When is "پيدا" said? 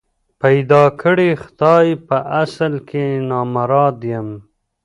0.41-0.83